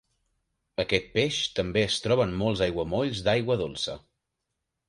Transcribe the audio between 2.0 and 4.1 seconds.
troba en molts aiguamolls d'aigua dolça.